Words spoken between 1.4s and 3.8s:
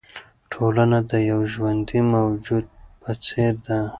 ژوندي موجود په څېر ده.